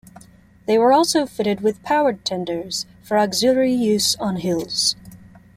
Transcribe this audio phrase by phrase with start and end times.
[0.65, 4.95] They were also fitted with powered tenders for auxiliary use on hills.